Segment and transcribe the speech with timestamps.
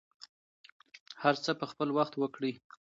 [1.21, 2.53] هر څه په خپل وخت وکړئ.